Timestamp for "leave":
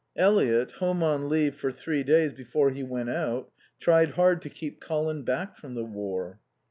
1.29-1.53